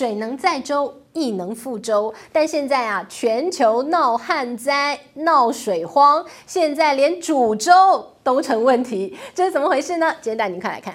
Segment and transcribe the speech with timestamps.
[0.00, 2.14] 水能载舟，亦能覆舟。
[2.32, 10.10] 但现在啊，全球闹旱灾、闹水荒，现在连煮粥都成问题，这是怎么回事呢？
[10.22, 10.94] 今天带您快来看。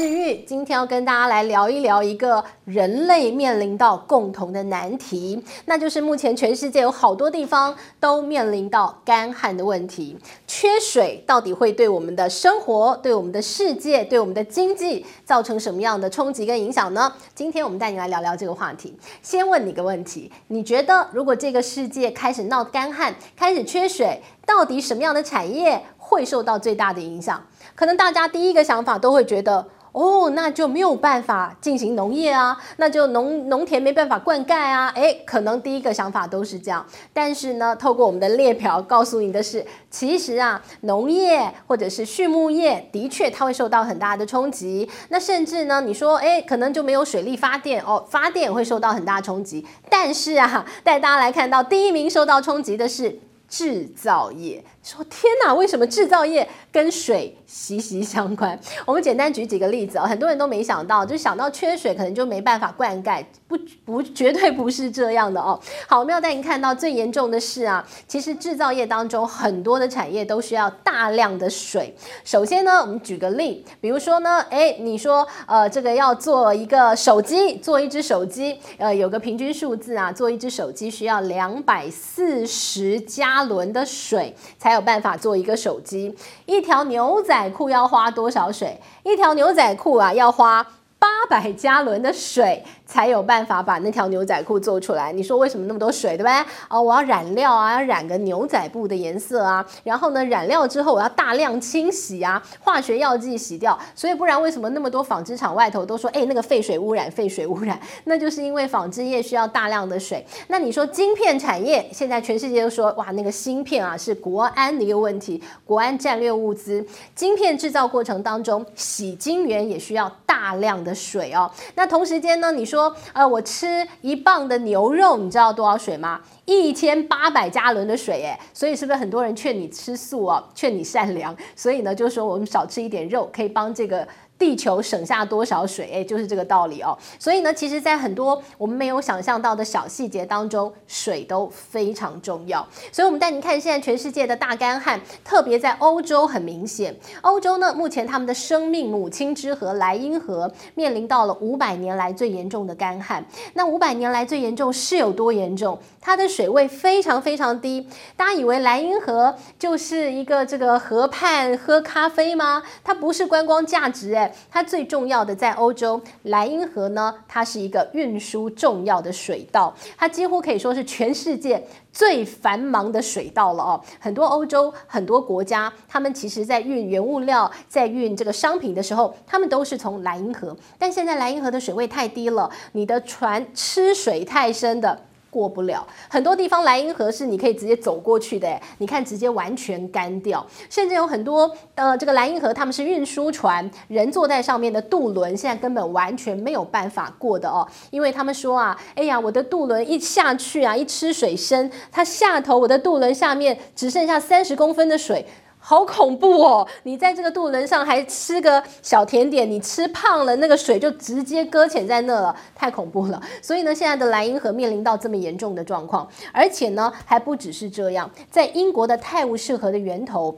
[0.00, 10.16] 治愈，今天要跟大家来聊一聊一个人类面临到共同的难题，那就是目前全世界有好多地方都面临到干旱的问题。
[10.46, 17.12] 缺水到底会对我们的生活、对我们的世界、对我们的经济造成什么样的冲击跟影响呢？
[17.34, 18.98] 今天我们带你来聊聊这个话题。
[19.20, 27.40] 先问你一个问题，你觉得如果这个世界开始闹干旱、开始缺水，到底什么样的产业会受到最大的影响？
[27.76, 36.84] 可能大家第一个想法都会觉得，哦，那就没有办法进行农业啊，那就农农田没办法灌溉啊，诶，可能第一个想法都是这样。
[37.12, 44.90] 但是呢，透过我们的列表告诉你的是，其实啊，农业或者是畜牧业的确它会受到很大的冲击。
[45.08, 49.64] 那甚至呢，你说，诶，可能就没有水力发电哦，发电会受到很大冲击。
[49.88, 54.64] 但是啊，带大家来看到第一名受到冲击的是制造业。
[54.82, 58.58] 说天哪，为什么制造业跟水息息相关？
[58.86, 65.60] 我们简单举几个例子啊，很多人都没想到，就想到缺水可能就没办法灌溉，不不，绝对不是这样的哦。
[65.86, 71.94] 好，我们要带你看到最严重的是啊，其实制造业当中很多的产业都需要大量的水。
[72.24, 84.69] 首先呢，我们举个例，比如说呢，哎，你说呃，这个要做一个手机，做一只手机，呃，有个平均数字啊，做一只手机需要两百四十加仑的水才。
[84.70, 86.14] 还有办法做一个手机，
[86.46, 88.80] 一条牛仔裤要花多少水？
[89.02, 90.64] 一条牛仔裤啊，要花。
[90.96, 95.12] 八百加仑的水才有办法把那条牛仔裤做出来。
[95.12, 96.32] 你说为什么那么多水，对不对？
[96.68, 99.64] 哦，我要染料啊，要染个牛仔布的颜色啊。
[99.84, 103.78] 然后呢，染料之后我要大量清洗啊，化学药剂洗掉。
[103.94, 107.80] 所以不然为什么那么多纺织厂外头都说，哎，那个废水污染，废水污染？
[108.04, 110.24] 那就是因为纺织业需要大量的水。
[110.48, 116.86] 那你说晶片产业，现在全世界都说，哇，那个芯片啊是国安的一个问题，国安战略物资。
[117.14, 120.90] 晶片制造过程当中，洗晶圆也需要大量的。
[121.00, 122.52] 水哦，那同时间呢？
[122.52, 126.20] 你说，说呃，我吃一磅的牛肉，你知道多少水吗？
[126.46, 131.36] 一千八百加仑的水，哎，所以是不是很多人劝你吃素哦，劝你善良？
[131.54, 134.06] 所以呢，就是说我们少吃一点肉，可以帮这个。
[134.40, 135.90] 地球省下多少水？
[135.92, 136.96] 哎，就是这个道理哦。
[137.18, 142.66] 所以呢，其实，在很多我们没有想象到的小细节当中，水都非常重要。
[142.90, 146.96] 所以，我们带您看现在全世界的大干旱，特别在欧洲很明显。
[147.20, 153.22] 欧洲呢，目前他们的生命母亲之河莱茵河面临到了五百年来最严重的干旱。
[153.52, 155.78] 那五百年来最严重是有多严重？
[156.00, 157.86] 它的水位非常非常低。
[158.16, 162.62] 大家以为莱茵河就是一个这个河畔喝咖啡吗？
[162.82, 164.29] 它不是观光价值哎。
[164.50, 173.80] 它最重要的在欧洲，莱茵河呢，它是一个运输重要的水道，它几乎可以说是全世界最繁忙的水道了哦。
[173.98, 180.56] 很多欧洲很多国家，他们其实在运原物料、在运这个商品的时候，他们都是从莱茵河。
[180.78, 185.06] 但现在莱茵河的水位太低了，你的船吃水太深的。
[185.30, 205.24] 过不了，很多地方莱茵河是你可以直接走过去的，你看直接完全干掉，甚至有很多呃这个莱茵河他们是运输船，人坐在上面的渡轮，现在根本完全没有办法过的哦，因为他们说啊，哎呀，我的渡轮一下去啊，一吃水深，它下头我的渡轮下面只剩下三十公分的水。
[205.62, 206.66] 好恐怖哦！
[206.84, 213.22] 你在这个渡轮上还吃个小甜点，你吃胖了，那个水就直接搁浅在那了，太恐怖了。
[213.42, 220.36] 所以呢，现在的莱茵河面临到这么严重的状况，而且呢，还不只是这样，在英国的泰晤士河的源头。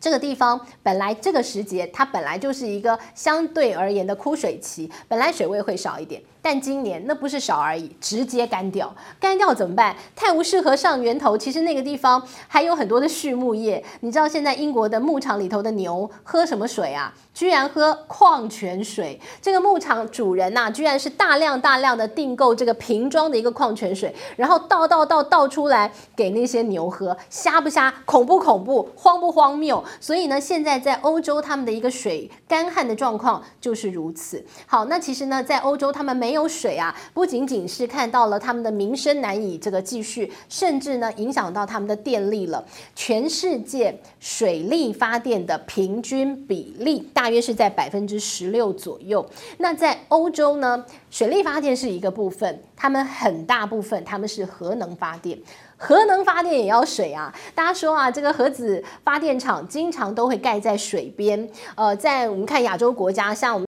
[0.00, 8.94] 这个地方本来这个时节，它本来就是一个相对而言的枯水期，本来水位会少一点，但今年那不是少而已，直接干掉。
[9.20, 9.96] 干掉怎么办？
[10.14, 13.84] 泰晤士河上源头，其实那个地方还有很多的畜牧业。
[14.00, 17.12] 你知道现在英国的牧场里头的牛喝什么水啊？
[17.34, 19.20] 居然喝矿泉水。
[19.40, 27.92] 这个牧场主人呐、居然是大量大量的订购这个瓶装的一个矿泉水，然后倒倒倒倒出来给那些牛喝，瞎不瞎？
[28.04, 28.88] 恐不恐怖？
[28.96, 29.82] 荒不荒谬？
[30.00, 34.44] 所以呢，现在在欧洲他们的一个水干旱的状况就是如此。
[34.66, 42.64] 好，那其实呢，在欧洲他们没有有水啊，不仅仅是看到了他们的民生难以这个继续，甚至呢影响到他们的电力了。
[42.94, 49.28] 全世界水力发电的平均比例大约是在百分之十六左右。
[49.58, 55.36] 那在欧洲呢，水力发电是一个部分，他们很大部分他们是核能发电。
[55.76, 57.32] 核能发电也要水啊。
[57.54, 61.48] 大家说啊，这个核子发电厂经常都会盖在水边。
[61.76, 63.67] 呃，在我们看亚洲国家，像我们。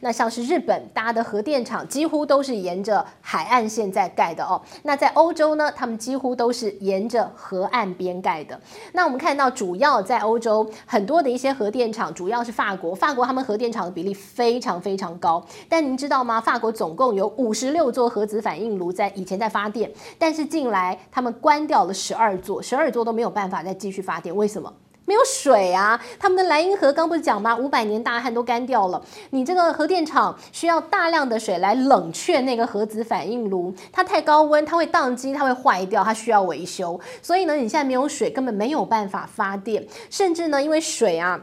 [0.00, 4.60] 那像是日本搭的核电厂，几乎都是沿着海岸线在盖的哦。
[4.82, 8.60] 那在欧洲呢，他们几乎都是沿着河岸边盖的。
[8.92, 12.94] 那我们看到，主要在欧洲很多的一些核电厂，主要是法国。
[12.94, 15.44] 法国他们核电厂的比例非常非常高。
[15.68, 16.40] 但您知道吗？
[16.40, 24.34] 法国总共有五十六座核子反应炉在以前在发电，但是近来他们关掉了十二座，十二座都没有办法再继续发电。
[24.36, 24.72] 为什么？
[25.06, 26.00] 没有水啊！
[26.18, 27.54] 他们的莱茵河刚不是讲吗？
[27.56, 29.02] 五百年大旱都干掉了。
[29.30, 36.98] 你这个核电厂需要大量的水来冷却那个核子反应炉，它太高温，它会宕机，它会坏掉，它需要维修。
[37.20, 39.86] 所以呢，你现在没有水，根本没有办法发电。
[40.08, 41.40] 甚至呢，因为水啊。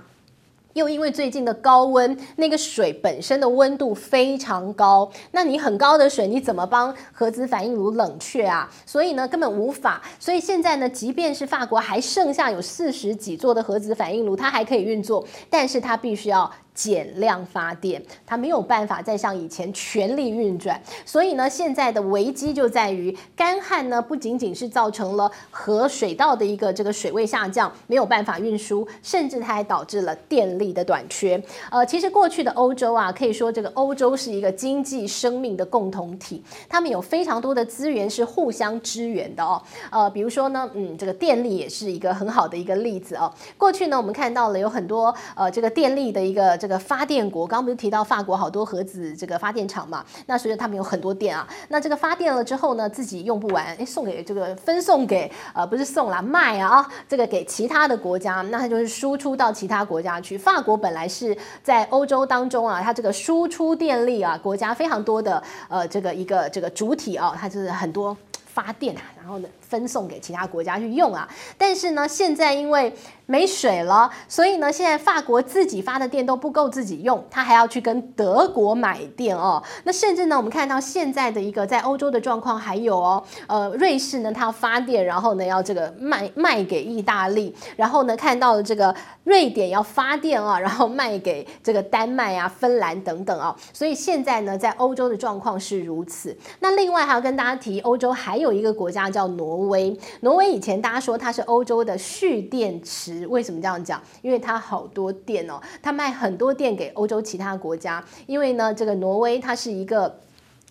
[0.73, 8.69] 又因为最近的高温，那个水本身的温度非常高，那你很高的水，你怎么帮核子反应炉冷却啊？
[8.85, 10.01] 所以呢，根本无法。
[10.19, 16.51] 所以现在呢，即便是法国还剩下有四十几座的核子反应炉，它还可以运作，但是它必须要。
[16.73, 31.41] 减量发电，它没有办法再像以前全力运转，所以呢，现在的危机就在于干旱呢，不仅仅是造成了河水道的一个这个水位下降，没有办法运输，甚至它还导致了电力的短缺。
[31.69, 39.61] 呃，其实过去的欧洲啊，可以说这个欧洲是一个经济生命的共同体，他们有非常多的资源是互相支援的哦。
[39.91, 43.31] 呃，比如说呢，嗯，这个电力也是一个很好的一个例子哦。
[43.57, 46.60] 过去呢，我们看到了有很多呃这个电力的一个。
[46.61, 50.05] 这个发电国，刚刚不是提到法国好多核子这个发电厂嘛？
[50.27, 51.47] 那所以他们有很多电啊。
[51.69, 60.37] 那这个发电了之后呢，自己用不完，诶，送给这个分送给呃，不是送啦，卖啊，这个给其他的国家，那它就是输出到其他国家去。
[60.37, 68.15] 法国本来是在欧洲当中啊，它这个输出电力啊，国家非常多的呃，这个一个这个主体啊，它就是很多
[68.61, 71.27] 发电啊，然后呢分送给其他国家去用啊。
[71.57, 72.93] 但是呢，现在因为
[73.25, 79.61] 没水了，所以呢，现在法国自己发的电都不够自己用，他还要去跟德国买电哦。
[79.85, 88.93] 那甚至呢，我们看到现在的一个在欧洲的状况还有哦，呃，瑞士呢，它要发电，然后呢要这个卖卖给意大利，然后呢看到了这个
[89.23, 93.55] 瑞典要发电啊，然后卖给这个丹麦啊、芬兰等等啊。
[93.71, 96.37] 所以现在呢，在欧洲的状况是如此。
[96.59, 103.25] 那另外还要跟大家提，欧洲还有有一个国家叫挪威，挪威以前大家说它是欧洲的蓄电池。
[103.27, 104.01] 为什么这样讲？
[104.21, 108.03] 因为它好多电哦，它卖很多电给欧洲其他国家。
[108.27, 110.19] 因为呢，这个挪威它是一个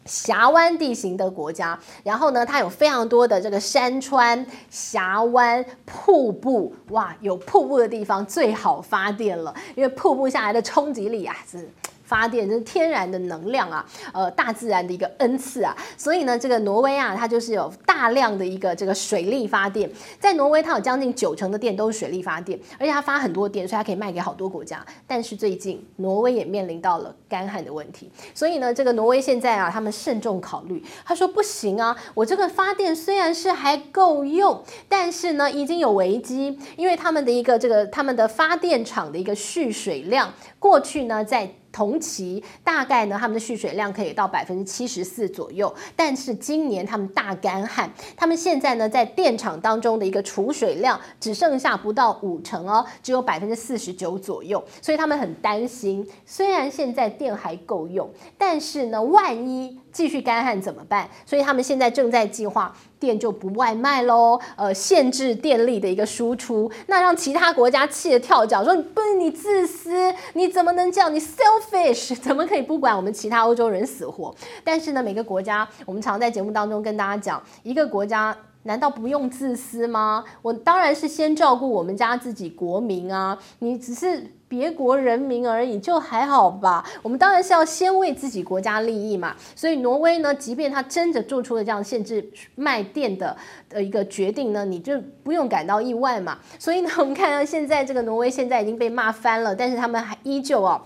[0.04, 11.68] 峡湾地形的国家，然后呢，它有非常多的这个山川、峡湾、瀑布，哇，有瀑布的地方最好发电了，因为瀑布下来的冲击力啊是。
[12.10, 24.84] 发电这是天然的能量啊，呃，大自然的一个恩赐啊，所以呢，这个挪威啊，它就是有大量的一个这个水力发电，在挪威它有将近九成的电都是水力发电，而且它发很多电，所以它可以卖给好多国家。
[25.06, 41.52] 但是最近挪威也面临到了干旱的问题，所以呢，这个挪威现在啊，他们慎重考虑，他说不行啊，我这个发电虽然是还够用，但是呢，已经有危机，因为他们的一个这个他们的发电厂的一个蓄水量，过去呢在。
[41.72, 56.06] 同期大概呢，他们的蓄水量可以到百分之七十四左右，但是今年他们大干旱，他们现在呢在电厂当中的一个储水量只剩下不到五成哦，只有百分之四十九左右，所以他们很担心。
[56.26, 61.08] 虽然现在电还够用，但是呢，万一继续干旱怎么办？
[61.24, 62.74] 所以他们现在正在计划。
[63.00, 71.10] 电就不外卖喽，呃，限制电力的一个输出，那让其他国家气得跳脚，说不是你自私，你怎么能这样？
[71.12, 74.34] 你 selfish， 怎么可以不管我们其他欧洲人死活？
[74.62, 80.22] 但是呢，每个国家，我们常在节目当中跟大家讲，一个国家难道不用自私吗？
[80.42, 84.34] 我当然是先照顾我们家自己国民啊，你只是。
[84.50, 86.84] 别国人民而已，就还好吧。
[87.02, 89.36] 我们当然是要先为自己国家利益嘛。
[89.54, 93.36] 所以挪威呢，即便他真的做出了这样限制卖电的
[93.68, 96.36] 的一个决定呢，你就不用感到意外嘛。
[96.58, 100.82] 所以呢，我们看到现在这个挪威现在已经被骂翻了，但是他们还依旧哦。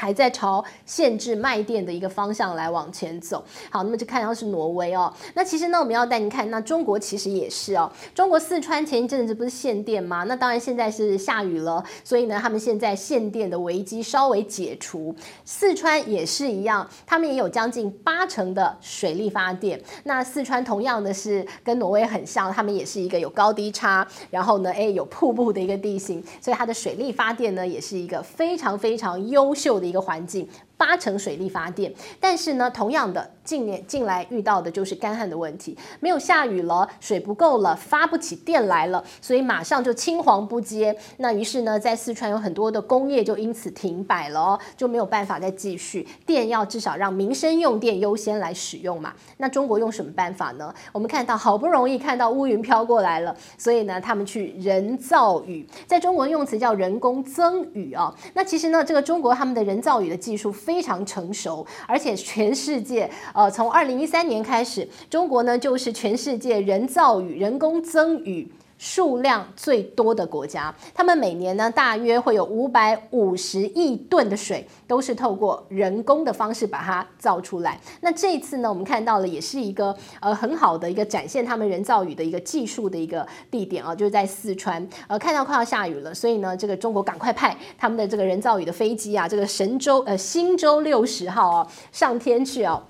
[0.00, 3.44] 还在朝限制卖电的一个方向来往前走。
[3.68, 5.12] 好，那么就看到是挪威哦。
[5.34, 7.92] 那其实呢，我们要带你看，那中国其实也是哦。
[8.14, 10.24] 中国四川前一阵子不是限电吗？
[10.24, 15.14] 那当然现在是下雨了，所以呢，他们现在限电的危机稍微解除。
[15.44, 19.78] 四川也是一样，他们也有将近八成的水力发电。
[20.04, 29.89] 那四川同样的是跟挪威很像，他们也是一个有高低差，然后呢，哎，有瀑布的一个地形，所以它的水力发电呢，也是一个非常非常优秀的。
[29.90, 30.48] 一个环境。
[30.80, 31.92] 八成水力发电。
[32.18, 40.96] 但是呢，同样的，近年近来遇到的就是干旱的问题，没有下雨了，水不够了，发不起电来了，所以马上就青黄不接。
[41.18, 46.08] 那于是呢，在四川有很多的工业就因此停摆了，就没有办法再继续。
[46.24, 49.12] 电要至少让民生用电优先来使用嘛。
[49.36, 50.72] 那中国用什么办法呢？
[50.92, 58.14] 我们看到好不容易看到乌云飘过来了，所以呢，他们去人造雨，在中国用词叫人工增雨啊、哦。
[58.34, 68.48] 那其实呢，这个中国他们的人造雨的技术非非常成熟，而且全世界呃，从二零一三年开始，中国呢就是全世界人造雨、人工增雨
[68.80, 77.78] 数量最多的国家，他们每年呢大约会有五百五十亿吨的水，都是透过人工的方式把它造出来。
[78.00, 84.88] 那这一次呢，我们看到了也是一个呃很好的一个展现他们人造雨的一个技术的一个地点啊，就是在四川。
[85.08, 92.82] 呃，看到快要下雨了，所以呢，这个中国赶快派他们的这个人造雨的飞机啊，这个神舟呃星舟六十号啊上天去啊。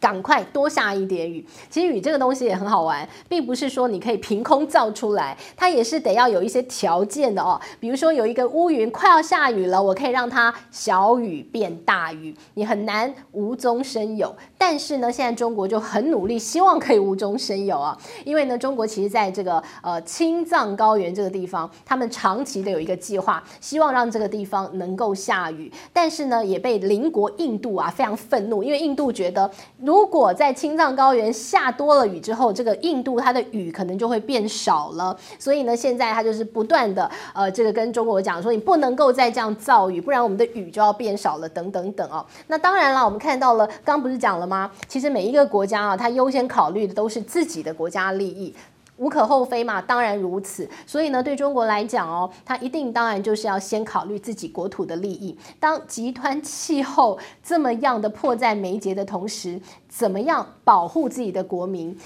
[0.00, 1.44] 赶快多下一点雨。
[1.68, 7.60] 其实雨这个东西也很好玩，并不是说你可以凭空造出来，它也是得要有一些条件的哦。
[7.78, 14.34] 比如说有一个乌云快要下雨了，我可以让它小雨变大雨，你很难无中生有。
[14.56, 17.96] 但是呢，现在中国就很努力，希望可以无中生有啊。
[18.24, 25.70] 因为呢，中国其实在这个呃青藏高原这个地方，他们长期的有一个计划，希望让这个地方能够下雨。
[25.92, 29.50] 但是呢，也被邻国印度啊非常愤怒，因为印度觉得。
[29.90, 35.18] 如果在青藏高原下多了雨之后，这个印度它的雨可能就会变少了。
[35.36, 42.24] 所以呢，现在它就是不断的呃，这个跟中国讲说，你不能够再这样造雨，不然我们的雨就要变少了，等等等哦。
[42.46, 44.70] 那当然了，我们看到了，刚不是讲了吗？
[44.86, 48.54] 其实每一个国家啊，它优先考虑的都是自己的国家利益。
[49.00, 50.68] 无可厚非嘛，当然如此。
[50.86, 55.36] 所以呢，对中国来讲哦，它一定当然就是要先考虑自己国土的利益。
[55.58, 61.96] 当极端气候这么样的迫在眉睫的同时，怎么样保护自己的国民？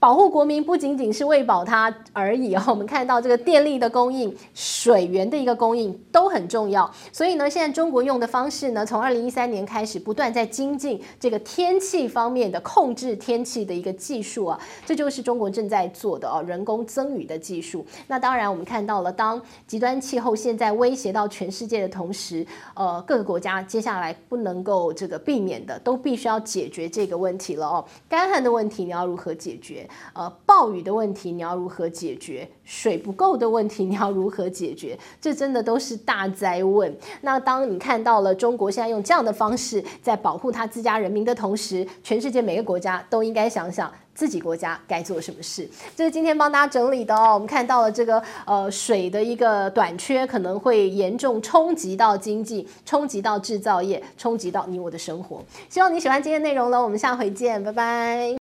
[0.00, 6.90] 保护国民不仅仅是喂饱他而已哦，我们看到这个电力的供应、水源的一个供应都很重要。
[7.12, 17.84] 所以呢，现在中国用的方式呢，从二零一三年开始不断在精进这个天气方面的控制天气的一个技术啊，这就是中国正在做的哦，人工增雨的技术。
[18.06, 27.84] 那当然，我们看到了，当极端气候现在威胁到全世界的同时，呃，各个国家接下来不能够这个避免的，都必须要解决这个问题了哦。
[28.08, 29.86] 干旱的问题你要如何解决？
[30.12, 32.48] 呃，暴雨的问题你要如何解决？
[32.64, 34.98] 水不够的问题你要如何解决？
[35.20, 36.94] 这真的都是大灾问。
[37.22, 45.68] 那当你看到了中国现在用这样的方式在保护他自家人民的同时，全世界每个国家都应该想想自己国家该做什么事。
[45.96, 47.34] 这是今天帮大家整理的哦。
[47.34, 55.42] 我们看到了这个呃水的一个短缺，可能会严重冲击到经济，冲击到制造业，冲击到你我的生活。
[55.68, 58.28] 希望你喜欢今天内容了，我们下回见，拜拜。